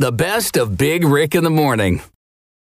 The 0.00 0.12
best 0.12 0.56
of 0.56 0.78
Big 0.78 1.04
Rick 1.04 1.34
in 1.34 1.44
the 1.44 1.50
morning. 1.50 2.00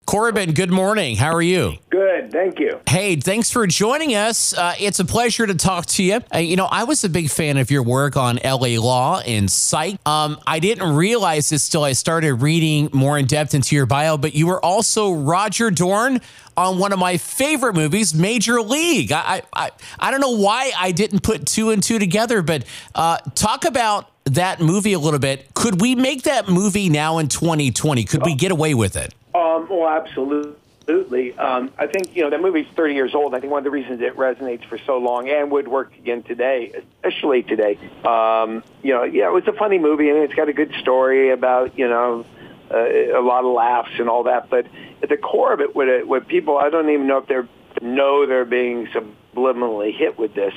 Corbin, 0.06 0.52
good 0.52 0.72
morning. 0.72 1.16
How 1.16 1.33
are 1.33 1.42
you? 1.42 1.77
Good, 1.89 2.33
thank 2.33 2.59
you. 2.59 2.81
Hey, 2.85 3.15
thanks 3.15 3.50
for 3.50 3.65
joining 3.65 4.13
us. 4.13 4.54
Uh, 4.54 4.73
it's 4.77 5.00
a 5.00 5.05
pleasure 5.05 5.47
to 5.47 5.55
talk 5.55 5.86
to 5.86 6.04
you. 6.04 6.20
Uh, 6.36 6.39
you 6.39 6.57
know, 6.57 6.65
I 6.65 6.83
was 6.83 7.05
a 7.05 7.10
big 7.10 7.29
fan 7.29 7.55
of 7.55 7.71
your 7.71 7.81
work 7.81 8.17
on 8.17 8.41
LA 8.44 8.78
Law 8.78 9.21
and 9.21 9.49
Psych. 9.49 10.05
Um, 10.05 10.38
I 10.46 10.60
didn't 10.60 10.94
realize 10.94 11.47
this 11.47 11.70
till 11.70 11.86
I 11.86 11.94
started 11.94 12.33
reading 12.33 12.89
more 12.91 13.17
in 13.17 13.25
depth 13.25 13.56
into 13.56 13.74
your 13.74 13.86
bio, 13.86 14.18
but 14.18 14.36
you 14.36 14.46
were 14.46 14.62
also 14.66 15.14
Roger 15.14 15.71
Dorn 15.71 16.20
on 16.58 16.78
one 16.78 16.92
of 16.92 17.00
my 17.00 17.16
favorite 17.16 17.74
movies, 17.74 18.14
Major 18.14 18.62
League. 18.62 19.14
I 19.14 19.44
I, 19.54 19.71
I 19.98 20.12
don't 20.12 20.20
know 20.20 20.36
why 20.36 20.74
I 20.78 20.92
didn't 20.92 21.24
put 21.24 21.46
two 21.46 21.70
and 21.70 21.82
two 21.82 22.00
together, 22.00 22.42
but 22.42 22.66
uh, 22.96 23.20
talk 23.34 23.64
about 23.64 24.09
that 24.25 24.59
movie 24.59 24.93
a 24.93 24.99
little 24.99 25.20
bit. 25.20 25.54
Could 25.54 25.81
we 25.81 25.95
make 25.95 26.23
that 26.23 26.49
movie 26.49 26.89
now 26.89 27.18
in 27.18 27.27
2020? 27.27 28.04
Could 28.05 28.23
we 28.25 28.36
get 28.36 28.51
away 28.51 28.73
with 28.73 28.95
it? 28.95 29.13
Um, 29.33 29.68
well, 29.69 29.87
absolutely. 29.87 31.37
Um, 31.37 31.71
I 31.77 31.86
think 31.86 32.16
you 32.16 32.23
know 32.23 32.31
that 32.31 32.41
movie's 32.41 32.66
30 32.75 32.95
years 32.95 33.13
old. 33.13 33.36
I 33.36 33.39
think 33.39 33.52
one 33.52 33.59
of 33.59 33.63
the 33.63 33.69
reasons 33.69 34.02
it 34.02 34.16
resonates 34.16 34.66
for 34.66 34.80
so 34.88 34.97
long 34.97 35.30
and 35.30 35.52
would 35.52 35.67
work 35.67 35.95
again 35.97 36.23
today, 36.23 36.72
especially 37.03 37.44
today. 37.44 37.77
Um, 38.03 38.63
you 38.81 38.94
know, 38.94 39.03
yeah, 39.03 39.27
it 39.27 39.33
was 39.33 39.47
a 39.47 39.53
funny 39.53 39.77
movie 39.77 40.09
and 40.09 40.17
it's 40.19 40.33
got 40.33 40.49
a 40.49 40.53
good 40.53 40.73
story 40.81 41.30
about 41.30 41.77
you 41.77 41.88
know 41.88 42.25
uh, 42.72 43.19
a 43.19 43.22
lot 43.22 43.45
of 43.45 43.53
laughs 43.53 43.91
and 43.99 44.09
all 44.09 44.23
that. 44.23 44.49
But 44.49 44.66
at 45.03 45.09
the 45.09 45.17
core 45.17 45.53
of 45.53 45.61
it, 45.61 45.75
what, 45.75 45.88
it, 45.88 46.08
what 46.08 46.27
people 46.27 46.58
I 46.58 46.72
don't 46.72 46.89
even 46.89 47.05
know 47.05 47.19
if 47.19 47.27
they 47.27 47.39
know 47.86 48.25
they're 48.25 48.45
being 48.45 48.88
subliminally 48.88 49.95
hit 49.95 50.17
with 50.17 50.33
this. 50.33 50.53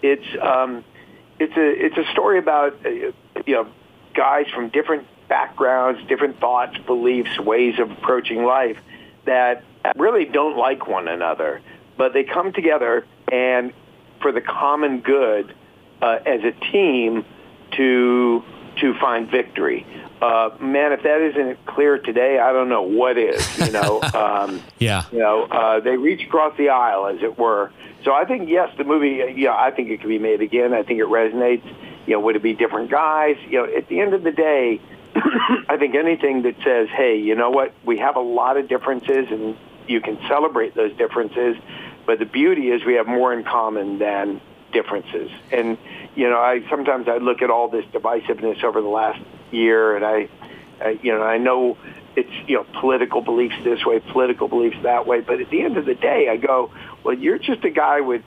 It's 0.00 0.26
um, 0.40 0.84
it's 1.42 1.56
a 1.56 1.86
it's 1.86 1.96
a 1.96 2.10
story 2.12 2.38
about 2.38 2.74
uh, 2.86 2.88
you 2.88 3.12
know 3.48 3.66
guys 4.14 4.46
from 4.54 4.68
different 4.68 5.06
backgrounds, 5.28 6.00
different 6.08 6.38
thoughts, 6.38 6.76
beliefs, 6.78 7.38
ways 7.38 7.78
of 7.78 7.90
approaching 7.90 8.44
life 8.44 8.78
that 9.24 9.64
really 9.96 10.24
don't 10.24 10.56
like 10.56 10.86
one 10.86 11.08
another, 11.08 11.60
but 11.96 12.12
they 12.12 12.22
come 12.22 12.52
together 12.52 13.06
and 13.30 13.72
for 14.20 14.30
the 14.30 14.40
common 14.40 15.00
good 15.00 15.54
uh, 16.00 16.18
as 16.26 16.42
a 16.44 16.52
team 16.70 17.24
to 17.72 18.44
to 18.82 18.94
find 19.00 19.30
victory. 19.30 19.86
Uh, 20.20 20.50
man, 20.60 20.92
if 20.92 21.02
that 21.02 21.20
isn't 21.20 21.64
clear 21.66 21.98
today, 21.98 22.38
I 22.38 22.52
don't 22.52 22.68
know 22.68 22.82
what 22.82 23.16
is. 23.16 23.58
You 23.58 23.72
know, 23.72 24.02
um, 24.14 24.62
yeah. 24.78 25.04
You 25.10 25.18
know, 25.18 25.44
uh, 25.44 25.80
they 25.80 25.96
reach 25.96 26.24
across 26.26 26.56
the 26.58 26.68
aisle, 26.68 27.06
as 27.06 27.22
it 27.22 27.38
were. 27.38 27.72
So 28.04 28.12
I 28.12 28.24
think 28.24 28.48
yes, 28.48 28.68
the 28.76 28.84
movie. 28.84 29.34
Yeah, 29.36 29.54
I 29.54 29.70
think 29.70 29.88
it 29.88 30.00
could 30.00 30.08
be 30.08 30.18
made 30.18 30.42
again. 30.42 30.74
I 30.74 30.82
think 30.82 31.00
it 31.00 31.06
resonates. 31.06 31.66
You 32.06 32.14
know, 32.14 32.20
would 32.20 32.36
it 32.36 32.42
be 32.42 32.52
different 32.52 32.90
guys? 32.90 33.36
You 33.48 33.58
know, 33.58 33.76
at 33.76 33.88
the 33.88 34.00
end 34.00 34.12
of 34.12 34.22
the 34.22 34.32
day, 34.32 34.80
I 35.14 35.76
think 35.78 35.94
anything 35.94 36.42
that 36.42 36.56
says, 36.64 36.88
hey, 36.88 37.18
you 37.18 37.34
know 37.34 37.50
what, 37.50 37.72
we 37.84 37.98
have 37.98 38.16
a 38.16 38.20
lot 38.20 38.56
of 38.56 38.68
differences 38.68 39.28
and 39.30 39.56
you 39.86 40.00
can 40.00 40.18
celebrate 40.28 40.74
those 40.74 40.96
differences, 40.96 41.56
but 42.06 42.18
the 42.18 42.24
beauty 42.24 42.70
is 42.70 42.84
we 42.84 42.94
have 42.94 43.06
more 43.06 43.32
in 43.32 43.44
common 43.44 43.98
than 43.98 44.40
differences. 44.72 45.30
And, 45.52 45.78
you 46.14 46.28
know, 46.28 46.38
I 46.38 46.64
sometimes 46.68 47.08
I 47.08 47.18
look 47.18 47.42
at 47.42 47.50
all 47.50 47.68
this 47.68 47.84
divisiveness 47.86 48.62
over 48.64 48.80
the 48.80 48.88
last 48.88 49.20
year 49.50 49.96
and 49.96 50.04
I, 50.04 50.28
I 50.80 50.98
you 51.02 51.12
know, 51.12 51.22
I 51.22 51.38
know 51.38 51.76
it's, 52.16 52.30
you 52.46 52.56
know, 52.56 52.66
political 52.80 53.22
beliefs 53.22 53.56
this 53.64 53.84
way, 53.84 54.00
political 54.00 54.48
beliefs 54.48 54.76
that 54.82 55.06
way, 55.06 55.20
but 55.20 55.40
at 55.40 55.50
the 55.50 55.62
end 55.62 55.76
of 55.76 55.86
the 55.86 55.94
day, 55.94 56.28
I 56.28 56.36
go, 56.36 56.70
well, 57.02 57.14
you're 57.14 57.38
just 57.38 57.64
a 57.64 57.70
guy 57.70 58.00
with 58.00 58.22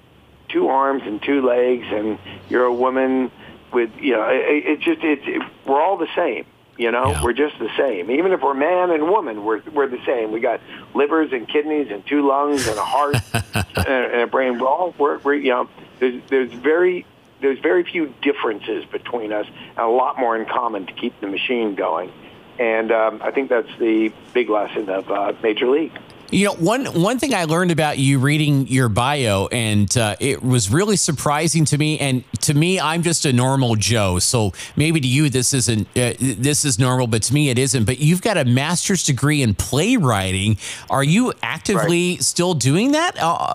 two 0.49 0.67
arms 0.67 1.03
and 1.05 1.21
two 1.21 1.45
legs 1.45 1.85
and 1.89 2.17
you're 2.49 2.65
a 2.65 2.73
woman 2.73 3.31
with, 3.71 3.91
you 3.99 4.13
know, 4.13 4.27
it, 4.29 4.65
it 4.65 4.79
just, 4.81 5.03
it's, 5.03 5.23
it, 5.25 5.41
we're 5.65 5.81
all 5.81 5.97
the 5.97 6.09
same 6.15 6.45
you 6.77 6.91
know, 6.91 7.11
yeah. 7.11 7.23
we're 7.23 7.33
just 7.33 7.57
the 7.57 7.69
same. 7.77 8.11
Even 8.11 8.33
if 8.33 8.41
we're 8.41 8.53
man 8.53 8.91
and 8.91 9.07
woman, 9.07 9.45
we're 9.45 9.61
we're 9.73 9.87
the 9.87 10.03
same. 10.05 10.31
We 10.31 10.41
got 10.41 10.59
livers 10.93 11.31
and 11.31 11.47
kidneys 11.47 11.89
and 11.89 12.05
two 12.05 12.27
lungs 12.27 12.67
and 12.67 12.77
a 12.77 12.83
heart 12.83 13.15
and, 13.53 13.87
and, 13.87 14.21
a 14.21 14.27
brain. 14.27 14.59
We're 14.59 14.67
all 14.67 14.93
we're, 14.97 15.19
we're 15.19 15.35
you 15.35 15.51
know, 15.51 15.69
there's 15.99 16.21
there's 16.29 16.51
very 16.51 17.05
there's 17.41 17.59
very 17.59 17.83
few 17.83 18.13
differences 18.21 18.85
between 18.85 19.31
us 19.33 19.45
and 19.47 19.79
a 19.79 19.87
lot 19.87 20.19
more 20.19 20.37
in 20.37 20.45
common 20.45 20.85
to 20.87 20.93
keep 20.93 21.19
the 21.21 21.27
machine 21.27 21.75
going. 21.75 22.11
And 22.57 22.91
um, 22.91 23.21
I 23.21 23.31
think 23.31 23.49
that's 23.49 23.69
the 23.79 24.13
big 24.33 24.49
lesson 24.49 24.89
of 24.89 25.11
uh, 25.11 25.33
Major 25.43 25.67
League. 25.67 25.91
You 26.31 26.45
know, 26.45 26.53
one 26.55 26.85
one 26.85 27.19
thing 27.19 27.35
I 27.35 27.43
learned 27.43 27.69
about 27.69 27.99
you 27.99 28.17
reading 28.17 28.67
your 28.67 28.89
bio, 28.89 29.47
and 29.51 29.95
uh, 29.95 30.15
it 30.19 30.41
was 30.41 30.71
really 30.71 30.95
surprising 30.95 31.65
to 31.65 31.77
me. 31.77 31.99
And 31.99 32.23
to 32.41 32.55
me, 32.55 32.79
I'm 32.79 33.03
just 33.03 33.25
a 33.25 33.33
normal 33.33 33.75
Joe, 33.75 34.17
so 34.17 34.51
maybe 34.75 34.99
to 34.99 35.07
you 35.07 35.29
this 35.29 35.53
isn't 35.53 35.87
uh, 35.95 36.13
this 36.19 36.65
is 36.65 36.79
normal, 36.79 37.05
but 37.05 37.21
to 37.23 37.33
me 37.33 37.49
it 37.49 37.59
isn't. 37.59 37.85
But 37.85 37.99
you've 37.99 38.23
got 38.23 38.37
a 38.37 38.45
master's 38.45 39.03
degree 39.03 39.43
in 39.43 39.53
playwriting. 39.53 40.57
Are 40.89 41.03
you 41.03 41.31
actively 41.43 42.15
right. 42.15 42.23
still 42.23 42.55
doing 42.55 42.93
that? 42.93 43.17
Uh, 43.21 43.53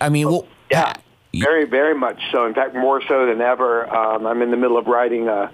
I 0.00 0.08
mean, 0.08 0.26
well, 0.28 0.48
yeah, 0.72 0.94
very 1.34 1.64
very 1.64 1.94
much 1.94 2.20
so. 2.32 2.46
In 2.46 2.54
fact, 2.54 2.74
more 2.74 3.02
so 3.06 3.26
than 3.26 3.40
ever. 3.40 3.88
Um, 3.88 4.26
I'm 4.26 4.42
in 4.42 4.50
the 4.50 4.56
middle 4.56 4.78
of 4.78 4.86
writing 4.86 5.28
a, 5.28 5.50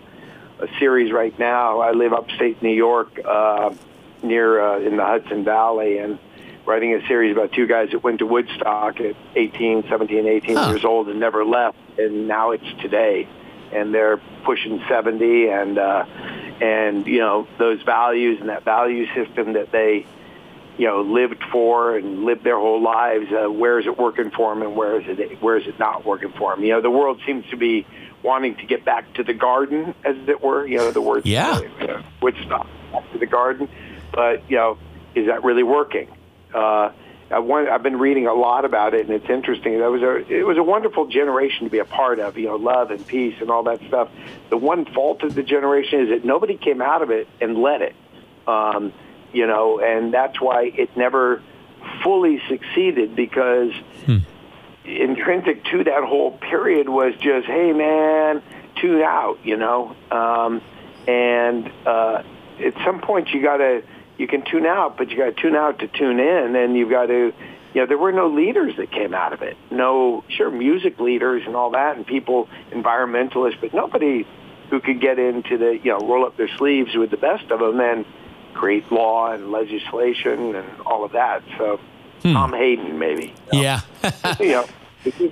a 0.60 0.68
series 0.78 1.12
right 1.12 1.36
now. 1.38 1.80
I 1.80 1.92
live 1.92 2.12
upstate 2.12 2.62
New 2.62 2.74
York, 2.74 3.18
uh, 3.24 3.74
near 4.22 4.60
uh, 4.60 4.78
in 4.80 4.96
the 4.96 5.04
Hudson 5.04 5.44
Valley, 5.44 5.98
and 5.98 6.18
writing 6.66 6.94
a 6.94 7.06
series 7.06 7.32
about 7.32 7.52
two 7.52 7.66
guys 7.66 7.90
that 7.90 8.02
went 8.02 8.20
to 8.20 8.26
Woodstock 8.26 9.00
at 9.00 9.16
18, 9.36 9.84
17, 9.88 10.26
18 10.26 10.56
huh. 10.56 10.70
years 10.70 10.84
old 10.84 11.08
and 11.08 11.20
never 11.20 11.44
left, 11.44 11.76
and 11.98 12.26
now 12.26 12.52
it's 12.52 12.64
today, 12.80 13.28
and 13.72 13.94
they're 13.94 14.18
pushing 14.44 14.82
70, 14.88 15.48
and 15.48 15.78
uh, 15.78 16.04
and 16.60 17.06
you 17.06 17.18
know 17.18 17.46
those 17.58 17.82
values 17.82 18.40
and 18.40 18.48
that 18.48 18.64
value 18.64 19.06
system 19.14 19.54
that 19.54 19.72
they 19.72 20.06
you 20.78 20.86
know 20.86 21.02
lived 21.02 21.42
for 21.52 21.96
and 21.96 22.24
lived 22.24 22.44
their 22.44 22.58
whole 22.58 22.82
lives. 22.82 23.26
Uh, 23.32 23.50
where 23.50 23.78
is 23.78 23.86
it 23.86 23.98
working 23.98 24.30
for 24.30 24.54
them, 24.54 24.62
and 24.62 24.76
where 24.76 25.00
is 25.00 25.18
it 25.18 25.42
where 25.42 25.56
is 25.56 25.66
it 25.66 25.78
not 25.78 26.04
working 26.04 26.32
for 26.32 26.54
them? 26.54 26.64
You 26.64 26.72
know, 26.72 26.80
the 26.80 26.90
world 26.90 27.20
seems 27.26 27.44
to 27.50 27.56
be 27.56 27.86
wanting 28.22 28.56
to 28.56 28.66
get 28.66 28.84
back 28.84 29.12
to 29.14 29.22
the 29.22 29.34
garden, 29.34 29.94
as 30.04 30.16
it 30.28 30.42
were. 30.42 30.66
You 30.66 30.78
know, 30.78 30.90
the 30.90 31.00
word 31.00 31.26
yeah, 31.26 31.60
uh, 31.80 32.02
Woodstock, 32.20 32.66
back 32.92 33.10
to 33.12 33.18
the 33.18 33.26
garden, 33.26 33.68
but 34.12 34.48
you 34.50 34.56
know, 34.56 34.78
is 35.14 35.26
that 35.26 35.44
really 35.44 35.62
working? 35.62 36.08
uh, 36.54 36.92
I 37.30 37.38
want, 37.40 37.68
I've 37.68 37.82
been 37.82 37.98
reading 37.98 38.26
a 38.26 38.34
lot 38.34 38.64
about 38.64 38.94
it, 38.94 39.06
and 39.06 39.10
it's 39.10 39.28
interesting. 39.28 39.78
That 39.78 39.90
was 39.90 40.02
a 40.02 40.16
it 40.32 40.46
was 40.46 40.56
a 40.56 40.62
wonderful 40.62 41.06
generation 41.06 41.64
to 41.64 41.70
be 41.70 41.78
a 41.78 41.84
part 41.84 42.20
of. 42.20 42.38
You 42.38 42.48
know, 42.48 42.56
love 42.56 42.90
and 42.90 43.04
peace 43.04 43.34
and 43.40 43.50
all 43.50 43.64
that 43.64 43.80
stuff. 43.88 44.08
The 44.50 44.56
one 44.56 44.84
fault 44.84 45.22
of 45.22 45.34
the 45.34 45.42
generation 45.42 46.00
is 46.00 46.08
that 46.10 46.24
nobody 46.24 46.56
came 46.56 46.80
out 46.80 47.02
of 47.02 47.10
it 47.10 47.26
and 47.40 47.58
led 47.58 47.82
it. 47.82 47.94
Um, 48.46 48.92
you 49.34 49.46
know, 49.46 49.80
and 49.80 50.12
that's 50.12 50.40
why 50.40 50.72
it 50.74 50.96
never 50.96 51.42
fully 52.02 52.40
succeeded 52.48 53.14
because 53.14 53.72
hmm. 54.06 54.18
intrinsic 54.84 55.64
to 55.64 55.84
that 55.84 56.04
whole 56.04 56.32
period 56.32 56.88
was 56.88 57.14
just, 57.20 57.46
hey 57.46 57.72
man, 57.72 58.42
tune 58.80 59.02
out. 59.02 59.38
You 59.44 59.56
know, 59.56 59.96
um, 60.10 60.62
and 61.06 61.70
uh, 61.86 62.22
at 62.58 62.74
some 62.84 63.00
point 63.00 63.30
you 63.30 63.42
got 63.42 63.58
to 63.58 63.82
you 64.16 64.28
can 64.28 64.44
tune 64.44 64.66
out, 64.66 64.96
but 64.96 65.10
you 65.10 65.16
got 65.16 65.36
to 65.36 65.42
tune 65.42 65.56
out 65.56 65.80
to 65.80 65.88
tune 65.88 66.20
in, 66.20 66.54
and 66.54 66.76
you've 66.76 66.90
got 66.90 67.06
to, 67.06 67.32
you 67.74 67.80
know, 67.80 67.86
there 67.86 67.98
were 67.98 68.12
no 68.12 68.28
leaders 68.28 68.76
that 68.76 68.92
came 68.92 69.12
out 69.12 69.32
of 69.32 69.42
it. 69.42 69.56
No, 69.70 70.22
sure, 70.28 70.50
music 70.50 71.00
leaders 71.00 71.42
and 71.46 71.56
all 71.56 71.70
that, 71.70 71.96
and 71.96 72.06
people, 72.06 72.48
environmentalists, 72.70 73.60
but 73.60 73.74
nobody 73.74 74.24
who 74.70 74.80
could 74.80 75.00
get 75.00 75.18
into 75.18 75.58
the, 75.58 75.78
you 75.82 75.90
know, 75.90 75.98
roll 75.98 76.24
up 76.24 76.36
their 76.36 76.48
sleeves 76.56 76.94
with 76.94 77.10
the 77.10 77.16
best 77.16 77.50
of 77.50 77.58
them 77.58 77.80
and 77.80 78.06
create 78.54 78.90
law 78.90 79.32
and 79.32 79.50
legislation 79.50 80.54
and 80.54 80.80
all 80.86 81.04
of 81.04 81.12
that. 81.12 81.42
So, 81.58 81.80
hmm. 82.22 82.32
Tom 82.32 82.52
Hayden, 82.52 82.98
maybe. 82.98 83.34
You 83.52 83.62
know? 83.62 83.62
Yeah. 83.62 83.80
you 84.40 84.52
know, 84.52 84.66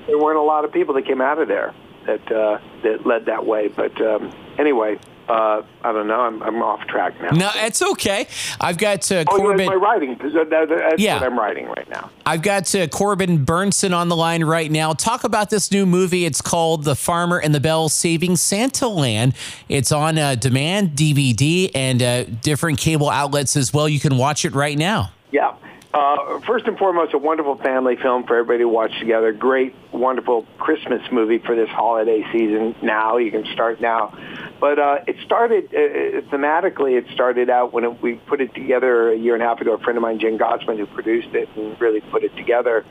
there 0.06 0.18
weren't 0.18 0.38
a 0.38 0.42
lot 0.42 0.64
of 0.64 0.72
people 0.72 0.94
that 0.94 1.06
came 1.06 1.20
out 1.20 1.38
of 1.38 1.48
there 1.48 1.74
that 2.06 2.32
uh, 2.32 2.58
that 2.82 3.06
led 3.06 3.26
that 3.26 3.46
way. 3.46 3.68
But 3.68 4.00
um, 4.00 4.32
anyway, 4.58 4.98
uh, 5.32 5.62
I 5.82 5.92
don't 5.92 6.08
know. 6.08 6.20
I'm, 6.20 6.42
I'm 6.42 6.62
off 6.62 6.86
track 6.88 7.18
now. 7.22 7.30
No, 7.30 7.50
it's 7.54 7.80
okay. 7.80 8.26
I've 8.60 8.76
got 8.76 9.10
uh, 9.10 9.24
oh, 9.26 9.36
Corbin. 9.36 9.66
my 9.66 9.74
writing. 9.74 10.18
That's 10.20 11.00
yeah. 11.00 11.14
what 11.14 11.22
I'm 11.22 11.38
writing 11.38 11.68
right 11.68 11.88
now. 11.88 12.10
I've 12.26 12.42
got 12.42 12.74
uh, 12.74 12.86
Corbin 12.88 13.46
Bernsen 13.46 13.96
on 13.96 14.08
the 14.08 14.16
line 14.16 14.44
right 14.44 14.70
now. 14.70 14.92
Talk 14.92 15.24
about 15.24 15.48
this 15.48 15.72
new 15.72 15.86
movie. 15.86 16.26
It's 16.26 16.42
called 16.42 16.84
The 16.84 16.94
Farmer 16.94 17.38
and 17.38 17.54
the 17.54 17.60
Belle 17.60 17.88
Saving 17.88 18.32
Santaland. 18.32 19.34
It's 19.70 19.90
on 19.90 20.18
uh, 20.18 20.34
demand, 20.34 20.90
DVD, 20.90 21.70
and 21.74 22.02
uh, 22.02 22.24
different 22.24 22.78
cable 22.78 23.08
outlets 23.08 23.56
as 23.56 23.72
well. 23.72 23.88
You 23.88 24.00
can 24.00 24.18
watch 24.18 24.44
it 24.44 24.54
right 24.54 24.76
now. 24.76 25.12
Yeah. 25.30 25.54
Uh, 25.94 26.40
first 26.40 26.66
and 26.66 26.78
foremost, 26.78 27.12
a 27.12 27.18
wonderful 27.18 27.56
family 27.56 27.96
film 27.96 28.24
for 28.24 28.36
everybody 28.36 28.60
to 28.60 28.68
watch 28.68 28.98
together. 28.98 29.30
Great, 29.30 29.74
wonderful 29.92 30.46
Christmas 30.58 31.02
movie 31.12 31.38
for 31.38 31.54
this 31.54 31.68
holiday 31.68 32.24
season. 32.32 32.74
Now 32.82 33.18
you 33.18 33.30
can 33.30 33.44
start 33.52 33.80
now, 33.80 34.16
but 34.62 34.78
uh, 34.78 34.98
it 35.08 35.16
started 35.26 35.74
uh, 35.74 35.76
uh, 35.76 36.20
thematically. 36.30 36.96
It 36.96 37.06
started 37.12 37.50
out 37.50 37.72
when 37.72 37.82
it, 37.82 38.00
we 38.00 38.14
put 38.14 38.40
it 38.40 38.54
together 38.54 39.10
a 39.10 39.16
year 39.16 39.34
and 39.34 39.42
a 39.42 39.46
half 39.46 39.60
ago. 39.60 39.74
A 39.74 39.78
friend 39.78 39.98
of 39.98 40.02
mine, 40.02 40.20
Jenn 40.20 40.38
Gotzon, 40.38 40.78
who 40.78 40.86
produced 40.86 41.34
it 41.34 41.48
and 41.56 41.78
really 41.80 42.00
put 42.00 42.22
it 42.22 42.36
together, 42.36 42.84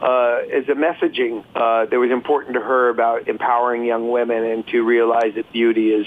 uh, 0.00 0.42
as 0.52 0.68
a 0.68 0.76
messaging 0.78 1.44
uh, 1.56 1.86
that 1.86 1.98
was 1.98 2.12
important 2.12 2.54
to 2.54 2.60
her 2.60 2.90
about 2.90 3.26
empowering 3.26 3.84
young 3.84 4.08
women 4.08 4.44
and 4.44 4.68
to 4.68 4.82
realize 4.82 5.34
that 5.34 5.52
beauty 5.52 5.90
is, 5.90 6.06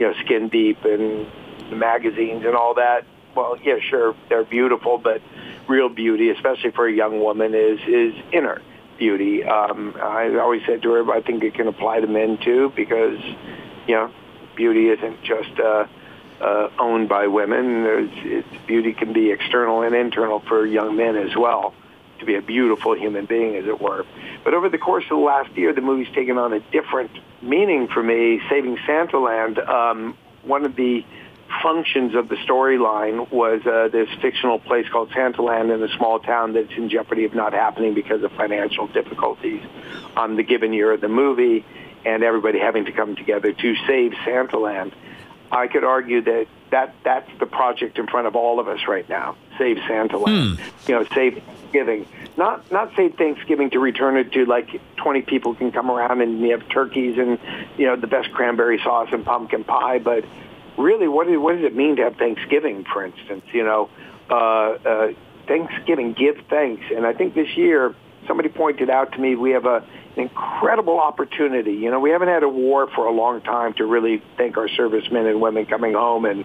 you 0.00 0.08
know, 0.08 0.14
skin 0.24 0.48
deep 0.48 0.84
and 0.84 1.28
the 1.70 1.76
magazines 1.76 2.44
and 2.44 2.56
all 2.56 2.74
that. 2.74 3.04
Well, 3.36 3.56
yeah, 3.62 3.76
sure, 3.88 4.16
they're 4.28 4.42
beautiful, 4.42 4.98
but 4.98 5.22
real 5.68 5.88
beauty, 5.88 6.30
especially 6.30 6.72
for 6.72 6.88
a 6.88 6.92
young 6.92 7.20
woman, 7.20 7.54
is 7.54 7.78
is 7.86 8.12
inner 8.32 8.60
beauty. 8.98 9.44
Um, 9.44 9.94
I 10.02 10.34
always 10.40 10.62
said 10.66 10.82
to 10.82 10.90
her, 10.94 11.12
I 11.12 11.22
think 11.22 11.44
it 11.44 11.54
can 11.54 11.68
apply 11.68 12.00
to 12.00 12.08
men 12.08 12.38
too, 12.38 12.72
because 12.74 13.20
you 13.86 13.94
know, 13.94 14.10
beauty 14.58 14.88
isn't 14.88 15.22
just 15.22 15.58
uh, 15.58 15.86
uh, 16.40 16.68
owned 16.78 17.08
by 17.08 17.28
women. 17.28 17.84
There's, 17.84 18.10
it's, 18.16 18.66
beauty 18.66 18.92
can 18.92 19.14
be 19.14 19.30
external 19.30 19.82
and 19.82 19.94
internal 19.94 20.40
for 20.40 20.66
young 20.66 20.96
men 20.96 21.16
as 21.16 21.34
well 21.34 21.72
to 22.18 22.26
be 22.26 22.34
a 22.34 22.42
beautiful 22.42 22.94
human 22.96 23.24
being, 23.24 23.54
as 23.54 23.66
it 23.66 23.80
were. 23.80 24.04
But 24.44 24.52
over 24.52 24.68
the 24.68 24.76
course 24.76 25.04
of 25.04 25.10
the 25.10 25.24
last 25.24 25.56
year, 25.56 25.72
the 25.72 25.80
movie's 25.80 26.12
taken 26.12 26.36
on 26.36 26.52
a 26.52 26.58
different 26.58 27.12
meaning 27.40 27.86
for 27.86 28.02
me. 28.02 28.40
Saving 28.50 28.76
Santaland, 28.78 29.66
um, 29.66 30.18
one 30.42 30.64
of 30.64 30.74
the 30.74 31.04
functions 31.62 32.16
of 32.16 32.28
the 32.28 32.34
storyline 32.36 33.30
was 33.30 33.64
uh, 33.64 33.88
this 33.92 34.08
fictional 34.20 34.58
place 34.58 34.86
called 34.90 35.10
Santaland 35.10 35.72
in 35.72 35.82
a 35.82 35.96
small 35.96 36.18
town 36.18 36.54
that's 36.54 36.72
in 36.76 36.90
jeopardy 36.90 37.24
of 37.24 37.34
not 37.34 37.52
happening 37.52 37.94
because 37.94 38.22
of 38.24 38.32
financial 38.32 38.88
difficulties 38.88 39.62
on 40.16 40.36
the 40.36 40.42
given 40.42 40.72
year 40.72 40.92
of 40.92 41.00
the 41.00 41.08
movie 41.08 41.64
and 42.04 42.22
everybody 42.22 42.58
having 42.58 42.84
to 42.86 42.92
come 42.92 43.16
together 43.16 43.52
to 43.52 43.76
save 43.86 44.12
Santaland. 44.12 44.92
I 45.50 45.66
could 45.66 45.84
argue 45.84 46.20
that, 46.22 46.46
that 46.70 46.94
that's 47.04 47.30
the 47.38 47.46
project 47.46 47.98
in 47.98 48.06
front 48.06 48.26
of 48.26 48.36
all 48.36 48.60
of 48.60 48.68
us 48.68 48.80
right 48.86 49.08
now. 49.08 49.36
Save 49.56 49.78
Santaland. 49.78 50.56
Hmm. 50.56 50.90
You 50.90 50.94
know, 50.96 51.04
save 51.14 51.42
Thanksgiving. 51.42 52.06
Not 52.36 52.70
not 52.70 52.92
save 52.94 53.14
Thanksgiving 53.14 53.70
to 53.70 53.78
return 53.78 54.16
it 54.16 54.32
to 54.32 54.44
like 54.44 54.80
20 54.96 55.22
people 55.22 55.54
can 55.54 55.72
come 55.72 55.90
around 55.90 56.20
and 56.20 56.40
you 56.40 56.50
have 56.50 56.68
turkeys 56.68 57.18
and 57.18 57.38
you 57.78 57.86
know 57.86 57.96
the 57.96 58.06
best 58.06 58.30
cranberry 58.32 58.78
sauce 58.78 59.08
and 59.12 59.24
pumpkin 59.24 59.64
pie, 59.64 59.98
but 59.98 60.24
really, 60.78 61.08
what, 61.08 61.28
is, 61.28 61.38
what 61.38 61.56
does 61.56 61.64
it 61.64 61.74
mean 61.74 61.96
to 61.96 62.04
have 62.04 62.16
Thanksgiving, 62.16 62.84
for 62.84 63.04
instance? 63.04 63.44
You 63.52 63.64
know, 63.64 63.90
uh, 64.30 64.34
uh, 64.34 65.12
Thanksgiving, 65.46 66.14
give 66.14 66.36
thanks. 66.48 66.84
And 66.94 67.04
I 67.04 67.12
think 67.12 67.34
this 67.34 67.56
year, 67.56 67.94
somebody 68.28 68.48
pointed 68.48 68.90
out 68.90 69.12
to 69.12 69.18
me, 69.18 69.34
we 69.34 69.50
have 69.52 69.64
a, 69.64 69.84
an 70.16 70.22
incredible 70.22 71.00
opportunity. 71.00 71.72
You 71.72 71.90
know, 71.90 71.98
we 71.98 72.10
haven't 72.10 72.28
had 72.28 72.44
a 72.44 72.48
war 72.48 72.88
for 72.94 73.06
a 73.06 73.12
long 73.12 73.40
time 73.40 73.74
to 73.74 73.86
really 73.86 74.22
thank 74.36 74.56
our 74.56 74.68
servicemen 74.68 75.26
and 75.26 75.40
women 75.40 75.66
coming 75.66 75.94
home 75.94 76.24
and 76.24 76.44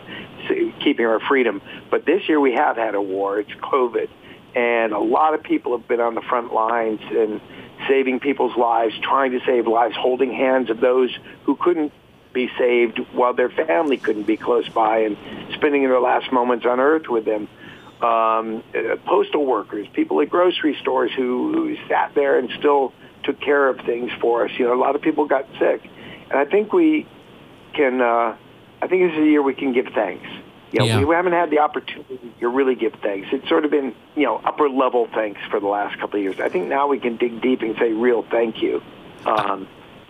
keeping 0.84 1.06
our 1.06 1.20
freedom. 1.20 1.62
But 1.92 2.06
this 2.06 2.28
year 2.28 2.40
we 2.40 2.54
have 2.54 2.78
had 2.78 2.96
a 2.96 3.02
war. 3.02 3.40
It's 3.40 3.52
COVID. 3.52 4.10
And 4.56 4.94
a 4.94 5.00
lot 5.00 5.34
of 5.34 5.44
people 5.44 5.78
have 5.78 5.88
been 5.88 6.02
on 6.02 6.16
the 6.16 6.22
front 6.22 6.54
lines 6.54 7.02
and 7.12 7.42
saving 7.88 8.20
people's 8.20 8.56
lives, 8.56 8.94
trying 9.02 9.32
to 9.32 9.40
save 9.46 9.68
lives, 9.68 9.96
holding 9.98 10.32
hands 10.32 10.70
of 10.70 10.80
those 10.80 11.10
who 11.44 11.56
couldn't 11.56 11.92
be 12.34 12.50
saved 12.58 13.00
while 13.14 13.34
their 13.34 13.50
family 13.50 13.98
couldn't 13.98 14.24
be 14.24 14.38
close 14.38 14.68
by 14.70 15.00
and 15.00 15.18
spending 15.54 15.84
their 15.84 16.00
last 16.00 16.32
moments 16.32 16.66
on 16.66 16.80
earth 16.80 17.08
with 17.08 17.26
them. 17.26 17.48
Um, 18.04 18.64
postal 19.06 19.46
workers, 19.46 19.88
people 19.94 20.20
at 20.22 20.30
grocery 20.30 20.78
stores 20.82 21.12
who, 21.16 21.54
who 21.54 21.78
sat 21.88 22.14
there 22.16 22.38
and 22.38 22.50
still 22.60 22.92
took 23.24 23.40
care 23.40 23.70
of 23.70 23.78
things 23.86 24.12
for 24.20 24.46
us. 24.46 24.52
You 24.58 24.66
know, 24.66 24.74
a 24.74 24.82
lot 24.82 24.96
of 24.96 25.02
people 25.02 25.26
got 25.26 25.46
sick. 25.58 25.90
And 26.30 26.38
I 26.38 26.44
think 26.44 26.74
we 26.74 27.08
can, 27.74 28.02
uh, 28.02 28.36
I 28.82 28.88
think 28.88 29.10
this 29.10 29.14
is 29.14 29.24
a 29.24 29.26
year 29.26 29.42
we 29.42 29.54
can 29.54 29.72
give 29.72 29.88
thanks. 29.96 30.28
You 30.74 30.80
know, 30.80 30.86
yeah. 30.86 31.06
we 31.06 31.16
haven't 31.16 31.34
had 31.34 31.50
the 31.50 31.60
opportunity 31.60 32.34
to 32.42 32.48
really 32.50 32.76
give 32.76 32.94
thanks. 33.02 33.30
It's 33.32 33.48
sort 33.48 33.64
of 33.64 33.72
been, 33.72 33.96
you 34.16 34.26
know, 34.26 34.38
upper 34.44 34.68
level 34.68 35.08
thanks 35.14 35.40
for 35.50 35.60
the 35.60 35.68
last 35.68 35.98
couple 36.00 36.18
of 36.20 36.24
years. 36.24 36.40
I 36.40 36.50
think 36.50 36.68
now 36.68 36.88
we 36.88 37.00
can 37.00 37.16
dig 37.16 37.42
deep 37.42 37.62
and 37.62 37.76
say 37.78 37.94
real 37.94 38.24
thank 38.30 38.62
you. 38.62 38.82
Um, 39.26 39.68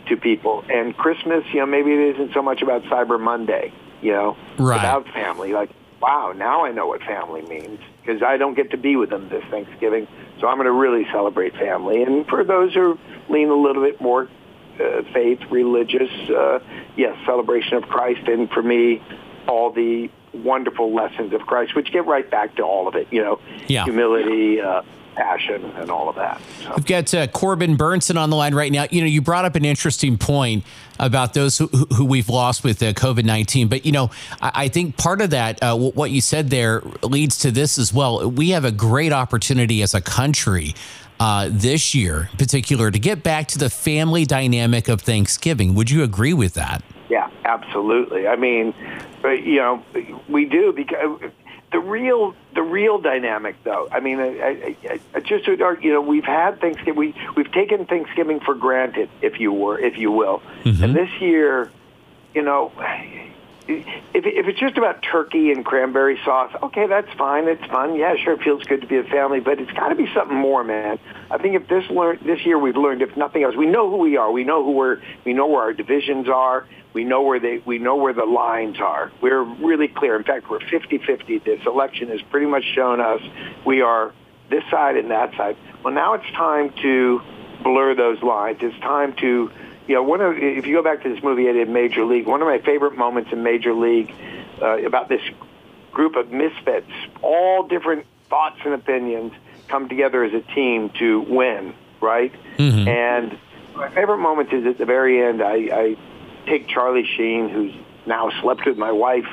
to 0.08 0.18
people. 0.18 0.64
And 0.70 0.96
Christmas, 0.96 1.44
you 1.54 1.60
know, 1.60 1.66
maybe 1.66 1.92
it 1.92 2.16
isn't 2.16 2.34
so 2.34 2.42
much 2.42 2.62
about 2.62 2.84
Cyber 2.84 3.20
Monday, 3.20 3.72
you 4.02 4.12
know, 4.12 4.38
right. 4.58 4.80
about 4.80 5.08
family. 5.10 5.54
Like, 5.54 5.70
wow, 6.04 6.34
now 6.36 6.66
I 6.66 6.72
know 6.72 6.88
what 6.88 7.02
family 7.04 7.42
means 7.44 7.80
because 8.02 8.22
I 8.22 8.36
don't 8.36 8.56
get 8.56 8.72
to 8.72 8.78
be 8.78 8.98
with 8.98 9.10
them 9.10 9.30
this 9.30 9.44
Thanksgiving. 9.50 10.06
So 10.42 10.48
I'm 10.48 10.58
going 10.58 10.66
to 10.66 10.74
really 10.74 11.06
celebrate 11.14 11.54
family. 11.54 12.04
And 12.04 12.28
for 12.28 12.44
those 12.44 12.74
who 12.74 13.00
lean 13.30 13.48
a 13.48 13.56
little 13.56 13.82
bit 13.82 14.02
more 14.02 14.28
uh, 14.80 15.04
faith, 15.14 15.40
religious, 15.50 16.10
uh, 16.30 16.60
yes, 16.98 17.16
celebration 17.26 17.76
of 17.76 17.84
Christ. 17.84 18.28
And 18.28 18.50
for 18.50 18.62
me, 18.62 19.02
all 19.48 19.72
the 19.72 20.10
wonderful 20.34 20.94
lessons 20.94 21.34
of 21.34 21.42
Christ, 21.42 21.76
which 21.76 21.92
get 21.92 22.06
right 22.06 22.30
back 22.30 22.56
to 22.56 22.64
all 22.64 22.88
of 22.88 22.96
it, 22.96 23.08
you 23.12 23.22
know, 23.22 23.40
yeah. 23.68 23.84
humility, 23.84 24.60
uh, 24.60 24.82
passion 25.14 25.64
and 25.76 25.90
all 25.90 26.10
of 26.10 26.16
that. 26.16 26.42
So. 26.62 26.74
We've 26.76 26.86
got 26.86 27.14
uh, 27.14 27.28
Corbin 27.28 27.78
Bernsen 27.78 28.18
on 28.18 28.30
the 28.30 28.36
line 28.36 28.56
right 28.56 28.72
now. 28.72 28.86
You 28.90 29.02
know, 29.02 29.08
you 29.08 29.22
brought 29.22 29.46
up 29.46 29.56
an 29.56 29.66
interesting 29.66 30.18
point 30.18 30.64
about 31.00 31.34
those 31.34 31.58
who, 31.58 31.68
who 31.68 32.06
we've 32.06 32.30
lost 32.30 32.64
with 32.64 32.82
uh, 32.82 32.94
COVID 32.94 33.26
19. 33.26 33.68
But, 33.68 33.86
you 33.86 33.92
know, 33.92 34.12
I, 34.42 34.52
I, 34.56 34.68
think 34.68 34.98
part 34.98 35.22
of 35.22 35.32
that, 35.32 35.62
uh, 35.62 35.78
what 35.78 36.12
you 36.12 36.22
said 36.22 36.50
there, 36.50 36.82
leads 37.02 37.38
to 37.40 37.52
this 37.52 37.78
as 37.78 37.94
well. 37.94 38.30
We 38.30 38.52
have 38.52 38.66
a 38.66 38.72
great 38.72 39.14
opportunity 39.14 39.82
as 39.82 39.94
a 39.94 40.02
country. 40.02 40.76
Uh, 41.20 41.48
this 41.50 41.94
year, 41.94 42.28
in 42.32 42.38
particular, 42.38 42.92
to 42.92 43.00
get 43.00 43.24
back 43.24 43.48
to 43.48 43.58
the 43.58 43.70
family 43.70 44.26
dynamic 44.26 44.90
of 44.90 45.00
Thanksgiving. 45.00 45.74
Would 45.76 45.90
you 45.90 46.04
agree 46.04 46.34
with 46.34 46.56
that? 46.56 46.84
Yeah, 47.10 47.30
absolutely. 47.46 48.28
I 48.28 48.36
mean, 48.36 48.74
you 49.24 49.58
know, 49.58 49.84
we 50.28 50.46
do 50.46 50.74
because 50.74 51.20
the 51.74 51.80
real 51.80 52.36
the 52.54 52.62
real 52.62 53.00
dynamic 53.00 53.56
though 53.64 53.88
i 53.92 54.00
mean 54.00 54.20
I, 54.20 54.76
I, 54.88 55.00
I 55.16 55.20
just 55.20 55.48
would 55.48 55.62
argue 55.62 55.88
you 55.88 55.94
know 55.94 56.02
we've 56.02 56.24
had 56.24 56.62
thanksgiving 56.62 56.96
we, 56.96 57.16
we've 57.36 57.52
taken 57.52 57.88
thanksgiving 57.88 58.40
for 58.40 58.54
granted 58.54 59.10
if 59.24 59.40
you 59.40 59.52
were 59.52 59.80
if 59.80 59.98
you 59.98 60.12
will 60.12 60.44
mm-hmm. 60.64 60.84
and 60.84 60.96
this 60.96 61.10
year 61.20 61.72
you 62.36 62.44
know 62.44 62.72
if, 63.68 63.86
if 64.14 64.48
it's 64.48 64.60
just 64.60 64.78
about 64.78 65.02
turkey 65.02 65.52
and 65.52 65.66
cranberry 65.66 66.20
sauce 66.26 66.54
okay 66.62 66.88
that's 66.88 67.12
fine 67.18 67.48
it's 67.48 67.64
fun 67.66 67.96
yeah 67.96 68.16
sure 68.24 68.34
it 68.34 68.42
feels 68.42 68.64
good 68.64 68.82
to 68.82 68.88
be 68.88 68.98
a 68.98 69.04
family 69.04 69.40
but 69.40 69.60
it's 69.60 69.72
got 69.72 69.90
to 69.90 69.96
be 69.96 70.08
something 70.14 70.38
more 70.38 70.64
man 70.64 71.00
i 71.32 71.38
think 71.38 71.56
if 71.56 71.68
this 71.68 71.90
learn 71.90 72.20
this 72.26 72.46
year 72.46 72.58
we've 72.60 72.78
learned 72.78 73.02
if 73.02 73.16
nothing 73.16 73.44
else 73.44 73.56
we 73.56 73.66
know 73.66 73.90
who 73.90 73.98
we 73.98 74.18
are 74.18 74.32
we 74.32 74.44
know 74.44 74.64
who 74.64 74.72
we're 74.72 75.02
we 75.26 75.34
know 75.34 75.48
where 75.48 75.62
our 75.62 75.74
divisions 75.74 76.28
are 76.28 76.66
we 76.94 77.04
know 77.04 77.24
where 77.24 77.40
they 77.40 77.58
we 77.66 77.80
know 77.80 77.96
where 77.96 78.14
the 78.14 78.26
lines 78.26 78.78
are. 78.80 79.12
We're 79.22 79.44
really 79.44 79.88
clear. 79.88 80.16
In 80.16 80.24
fact, 80.24 80.50
we're 80.50 80.60
50-50. 80.60 81.44
This 81.44 81.60
election 81.66 82.10
has 82.10 82.22
pretty 82.30 82.46
much 82.46 82.64
shown 82.76 83.02
us 83.02 83.22
we 83.66 83.82
are 83.82 84.14
this 84.50 84.64
side 84.70 84.98
and 84.98 85.10
that 85.12 85.36
side. 85.36 85.58
Well, 85.84 85.94
now 85.94 86.14
it's 86.14 86.32
time 86.36 86.72
to 86.82 87.22
blur 87.64 87.96
those 87.96 88.22
lines. 88.22 88.60
It's 88.62 88.78
time 88.80 89.16
to 89.18 89.52
you 89.88 89.96
know, 89.96 90.04
one 90.04 90.22
of 90.22 90.38
if 90.38 90.66
you 90.66 90.76
go 90.76 90.84
back 90.84 91.04
to 91.04 91.14
this 91.14 91.24
movie 91.24 91.50
I 91.50 91.54
did 91.54 91.70
Major 91.70 92.06
League, 92.06 92.26
one 92.26 92.42
of 92.42 92.48
my 92.48 92.60
favorite 92.60 92.98
moments 92.98 93.32
in 93.32 93.44
Major 93.44 93.74
League 93.74 94.14
uh, 94.62 94.78
about 94.86 95.10
this 95.10 95.22
group 95.92 96.16
of 96.16 96.32
misfits, 96.32 96.92
all 97.22 97.68
different 97.68 98.06
thoughts 98.30 98.60
and 98.66 98.74
opinions 98.74 99.34
come 99.68 99.88
together 99.90 100.24
as 100.24 100.34
a 100.34 100.42
team 100.54 100.90
to 101.00 101.22
win, 101.22 101.74
right? 102.02 102.34
Mm-hmm. 102.58 102.88
And 102.88 103.40
my 103.76 103.90
favorite 103.90 104.18
moment 104.18 104.52
is 104.54 104.66
at 104.66 104.78
the 104.78 104.86
very 104.86 105.24
end. 105.24 105.42
I, 105.42 105.54
I 105.54 105.98
take 106.46 106.68
Charlie 106.68 107.08
Sheen, 107.18 107.50
who's 107.50 107.74
now 108.06 108.30
slept 108.42 108.66
with 108.66 108.78
my 108.78 108.92
wife 108.92 109.28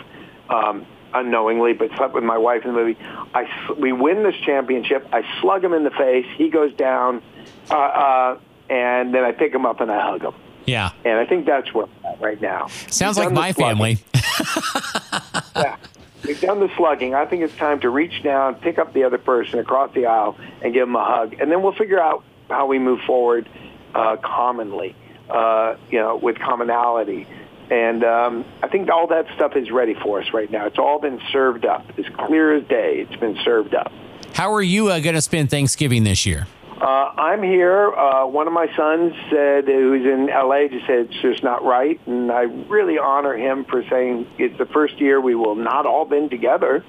um, 0.49 0.87
unknowingly, 1.13 1.73
but 1.73 1.91
slept 1.97 2.15
with 2.15 2.25
my 2.25 2.39
wife 2.39 2.65
in 2.65 2.73
the 2.73 2.79
movie. 2.79 2.99
I 3.35 3.47
we 3.79 3.93
win 3.93 4.23
this 4.23 4.37
championship. 4.45 5.09
I 5.13 5.23
slug 5.41 5.65
him 5.65 5.73
in 5.73 5.85
the 5.85 5.91
face. 5.91 6.27
He 6.37 6.51
goes 6.51 6.73
down, 6.75 7.23
uh, 7.71 7.75
uh, 7.75 8.39
and 8.71 9.15
then 9.15 9.25
I 9.25 9.33
pick 9.33 9.53
them 9.53 9.67
up 9.67 9.81
and 9.81 9.91
I 9.91 10.01
hug 10.01 10.23
them. 10.23 10.35
Yeah, 10.67 10.93
and 11.05 11.19
I 11.19 11.27
think 11.27 11.47
that's 11.47 11.73
where 11.75 11.87
I'm 11.87 12.13
at 12.13 12.21
right 12.21 12.41
now. 12.41 12.69
Sounds 12.89 13.19
like 13.19 13.33
my 13.33 13.53
family. 13.53 13.99
yeah. 15.57 15.77
We've 16.25 16.41
done 16.41 16.61
the 16.61 16.71
slugging. 16.77 17.15
I 17.15 17.25
think 17.25 17.43
it's 17.43 17.57
time 17.57 17.81
to 17.81 17.89
reach 17.89 18.23
down, 18.23 18.55
pick 18.57 18.79
up 18.79 18.93
the 18.93 19.05
other 19.05 19.19
person 19.19 19.59
across 19.59 19.93
the 19.95 20.07
aisle, 20.07 20.37
and 20.63 20.73
give 20.73 20.87
them 20.87 20.95
a 20.95 21.05
hug, 21.05 21.41
and 21.41 21.51
then 21.51 21.63
we'll 21.63 21.73
figure 21.73 22.01
out 22.01 22.25
how 22.49 22.67
we 22.67 22.79
move 22.79 23.01
forward 23.07 23.49
uh, 23.95 24.17
commonly 24.17 24.95
uh, 25.31 25.77
you 25.91 25.99
know, 25.99 26.17
with 26.17 26.39
commonality. 26.39 27.27
And 27.71 28.03
um, 28.03 28.45
I 28.63 28.69
think 28.69 28.91
all 28.91 29.07
that 29.09 29.27
stuff 29.37 29.55
is 29.55 29.71
ready 29.71 29.95
for 29.95 30.21
us 30.21 30.33
right 30.33 30.51
now. 30.51 30.67
It's 30.67 30.79
all 30.79 30.99
been 30.99 31.21
served 31.33 31.65
up. 31.65 31.87
It's 31.97 32.09
clear 32.17 32.57
as 32.57 32.67
day. 32.67 33.07
It's 33.09 33.21
been 33.21 33.39
served 33.45 33.75
up. 33.75 33.93
How 34.35 34.53
are 34.53 34.63
you 34.63 34.89
uh, 34.89 34.99
going 35.01 35.15
to 35.15 35.23
spend 35.23 35.51
Thanksgiving 35.51 36.05
this 36.05 36.27
year? 36.27 36.47
Uh, 36.81 37.13
I'm 37.15 37.43
here. 37.43 37.93
Uh, 37.93 38.25
one 38.27 38.47
of 38.47 38.55
my 38.55 38.75
sons 38.75 39.13
said, 39.29 39.67
who's 39.67 40.07
in 40.07 40.27
LA, 40.29 40.69
just 40.69 40.87
said 40.87 41.11
it's 41.11 41.21
just 41.21 41.43
not 41.43 41.63
right, 41.63 42.01
and 42.07 42.33
I 42.33 42.43
really 42.43 42.99
honor 42.99 43.37
him 43.37 43.67
for 43.67 43.85
saying 43.91 44.27
it's 44.39 44.57
the 44.57 44.65
first 44.65 44.99
year 44.99 45.21
we 45.21 45.35
will 45.35 45.57
not 45.57 45.85
all 45.85 46.07
been 46.07 46.31
together. 46.31 46.83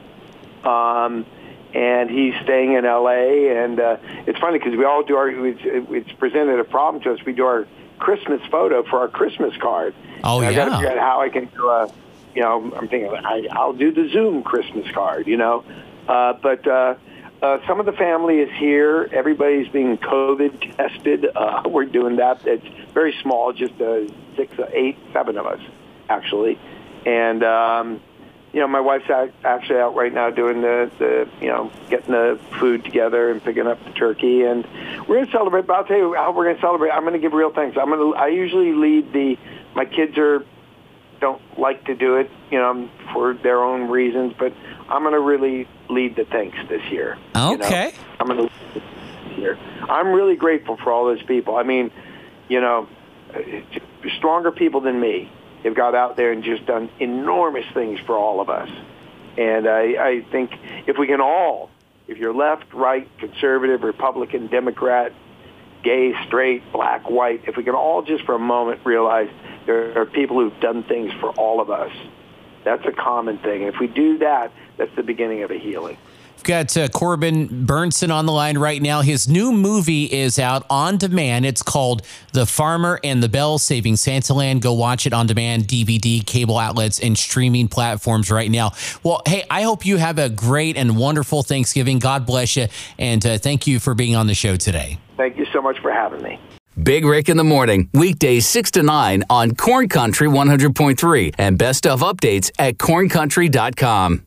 Um, 0.64 1.26
and 1.74 2.10
he's 2.10 2.34
staying 2.44 2.74
in 2.74 2.86
LA, 2.86 3.52
and 3.52 3.80
uh, 3.82 3.98
it's 4.28 4.40
funny 4.40 4.60
because 4.60 4.78
we 4.78 4.86
all 4.86 5.04
do 5.04 5.18
our. 5.18 5.30
It's, 5.30 5.62
it's 5.64 6.12
presented 6.14 6.60
a 6.60 6.66
problem 6.66 7.04
to 7.04 7.14
us. 7.14 7.26
We 7.26 7.34
do 7.34 7.46
our 7.46 7.68
Christmas 8.00 8.42
photo 8.50 8.84
for 8.84 9.00
our 9.00 9.08
Christmas 9.10 9.56
card. 9.58 9.94
Oh 10.24 10.40
and 10.40 10.56
yeah. 10.56 10.64
I 10.64 10.66
got 10.66 10.66
to 10.70 10.86
figure 10.86 11.00
out 11.00 11.00
how 11.00 11.22
I 11.22 11.30
can 11.30 11.46
do 11.46 11.68
a, 11.68 11.92
you 12.34 12.42
know, 12.42 12.72
I'm 12.76 12.88
thinking 12.88 13.14
I, 13.14 13.48
I'll 13.52 13.74
do 13.74 13.92
the 13.92 14.08
Zoom 14.10 14.44
Christmas 14.44 14.90
card, 14.92 15.28
you 15.28 15.36
know, 15.36 15.66
uh, 16.08 16.32
but. 16.34 16.66
Uh, 16.66 16.96
uh, 17.42 17.58
some 17.68 17.80
of 17.80 17.86
the 17.86 17.92
family 17.94 18.40
is 18.40 18.50
here. 18.58 19.10
Everybody's 19.12 19.68
being 19.70 19.98
COVID 19.98 20.78
tested. 20.78 21.26
Uh, 21.36 21.64
we're 21.66 21.86
doing 21.86 22.18
that. 22.18 22.46
It's 22.46 22.66
very 22.94 23.16
small, 23.22 23.52
just 23.54 23.80
uh, 23.82 24.08
six, 24.36 24.58
uh, 24.60 24.70
eight, 24.74 24.98
seven 25.12 25.38
of 25.38 25.46
us, 25.46 25.60
actually. 26.08 26.60
And 27.06 27.44
um, 27.44 28.02
you 28.54 28.60
know, 28.60 28.68
my 28.68 28.82
wife's 28.82 29.10
out, 29.10 29.32
actually 29.44 29.80
out 29.80 29.96
right 29.96 30.14
now 30.14 30.30
doing 30.30 30.62
the, 30.62 30.92
the, 31.00 31.30
you 31.40 31.48
know, 31.48 31.72
getting 31.90 32.12
the 32.12 32.40
food 32.60 32.84
together 32.84 33.32
and 33.32 33.44
picking 33.44 33.66
up 33.66 33.84
the 33.86 33.92
turkey, 33.92 34.44
and 34.44 34.66
we're 35.08 35.16
going 35.16 35.26
to 35.26 35.32
celebrate. 35.32 35.66
But 35.66 35.74
I'll 35.78 35.86
tell 35.86 35.98
you 35.98 36.14
how 36.14 36.34
we're 36.34 36.46
going 36.46 36.58
to 36.58 36.62
celebrate. 36.62 36.92
I'm 36.92 37.02
going 37.02 37.14
to 37.14 37.20
give 37.20 37.34
real 37.34 37.52
thanks. 37.52 37.78
I'm 37.78 37.90
going 37.90 38.14
to. 38.14 38.18
I 38.18 38.28
usually 38.28 38.74
lead 38.74 39.14
the. 39.14 39.38
My 39.74 39.86
kids 39.86 40.18
are 40.18 40.46
don't 41.22 41.42
like 41.58 41.86
to 41.86 41.96
do 41.96 42.18
it, 42.18 42.30
you 42.50 42.58
know, 42.58 42.90
for 43.14 43.34
their 43.36 43.64
own 43.64 43.90
reasons, 43.90 44.34
but 44.38 44.52
I'm 44.90 45.04
going 45.04 45.14
to 45.14 45.22
really 45.22 45.68
lead 45.90 46.16
the 46.16 46.26
thanks 46.26 46.58
this 46.68 46.84
year. 46.92 47.18
Okay. 47.36 47.86
You 47.86 47.92
know? 47.92 47.98
I'm 48.20 48.28
going 48.28 48.50
to 48.50 48.54
this 48.74 49.38
year. 49.38 49.58
I'm 49.84 50.08
really 50.08 50.36
grateful 50.36 50.78
for 50.78 50.92
all 50.92 51.06
those 51.06 51.24
people. 51.24 51.56
I 51.56 51.64
mean, 51.64 51.92
you 52.50 52.60
know, 52.60 52.90
uh, 53.34 53.40
stronger 54.18 54.52
people 54.52 54.82
than 54.82 55.00
me 55.00 55.32
have 55.64 55.76
got 55.76 55.96
out 55.96 56.18
there 56.18 56.32
and 56.32 56.44
just 56.44 56.66
done 56.66 56.90
enormous 57.00 57.66
things 57.74 58.00
for 58.02 58.18
all 58.18 58.42
of 58.42 58.50
us. 58.50 58.70
And 59.38 59.68
I, 59.68 59.82
I 59.82 60.26
think 60.32 60.52
if 60.88 60.98
we 60.98 61.08
can 61.08 61.22
all, 61.22 61.70
if 62.08 62.18
you're 62.18 62.34
left, 62.34 62.74
right, 62.74 63.08
conservative, 63.20 63.84
Republican, 63.84 64.48
Democrat, 64.48 65.14
gay, 65.84 66.14
straight, 66.28 66.72
black, 66.72 67.10
white, 67.10 67.44
if 67.48 67.58
we 67.58 67.64
can 67.64 67.76
all 67.76 68.02
just 68.02 68.24
for 68.26 68.36
a 68.36 68.40
moment 68.40 68.82
realize 68.86 69.30
there 69.66 70.00
are 70.00 70.06
people 70.06 70.40
who've 70.40 70.60
done 70.60 70.84
things 70.84 71.12
for 71.20 71.30
all 71.32 71.62
of 71.62 71.70
us, 71.70 71.92
that's 72.64 72.86
a 72.86 72.92
common 72.92 73.38
thing. 73.40 73.64
And 73.64 73.74
if 73.74 73.80
we 73.80 73.88
do 73.88 74.20
that, 74.20 74.52
that's 74.78 74.96
the 74.96 75.04
beginning 75.04 75.44
of 75.44 75.52
a 75.52 75.58
healing. 75.58 75.98
We've 76.42 76.48
got 76.48 76.76
uh, 76.76 76.88
Corbin 76.88 77.48
Bernsen 77.68 78.12
on 78.12 78.26
the 78.26 78.32
line 78.32 78.58
right 78.58 78.82
now. 78.82 79.02
His 79.02 79.28
new 79.28 79.52
movie 79.52 80.06
is 80.06 80.40
out 80.40 80.66
on 80.72 80.98
demand. 80.98 81.46
It's 81.46 81.62
called 81.62 82.02
The 82.34 82.48
Farmer 82.48 83.00
and 83.04 83.22
the 83.22 83.30
Belle 83.30 83.60
Saving 83.60 83.94
Santaland. 83.94 84.62
Go 84.62 84.74
watch 84.74 85.06
it 85.06 85.14
on 85.14 85.28
demand, 85.28 85.66
DVD, 85.66 86.26
cable 86.26 86.58
outlets, 86.58 87.00
and 87.00 87.16
streaming 87.16 87.68
platforms 87.68 88.32
right 88.32 88.50
now. 88.50 88.72
Well, 89.04 89.22
hey, 89.28 89.44
I 89.52 89.62
hope 89.62 89.86
you 89.86 89.98
have 89.98 90.18
a 90.18 90.30
great 90.30 90.78
and 90.78 90.98
wonderful 90.98 91.44
Thanksgiving. 91.44 92.00
God 92.00 92.26
bless 92.26 92.56
you. 92.56 92.70
And 92.98 93.24
uh, 93.24 93.38
thank 93.38 93.68
you 93.68 93.80
for 93.80 93.94
being 93.94 94.16
on 94.16 94.26
the 94.26 94.34
show 94.34 94.56
today. 94.56 94.98
Thank 95.22 95.38
you 95.38 95.46
so 95.54 95.62
much 95.62 95.78
for 95.84 95.92
having 95.92 96.24
me. 96.24 96.40
Big 96.82 97.06
Rick 97.06 97.30
in 97.30 97.38
the 97.38 97.44
Morning, 97.44 97.92
weekdays 97.94 98.48
6 98.48 98.72
to 98.72 98.82
9 98.82 99.24
on 99.30 99.54
Corn 99.54 99.88
Country 99.88 100.28
100.3 100.28 101.36
and 101.38 101.60
best 101.60 101.86
of 101.86 102.02
updates 102.02 102.50
at 102.58 102.80
corncountry.com. 102.80 104.24